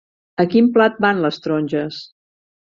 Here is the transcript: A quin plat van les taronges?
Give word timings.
A 0.43 0.45
quin 0.53 0.69
plat 0.77 0.97
van 1.07 1.21
les 1.27 1.39
taronges? 1.45 2.01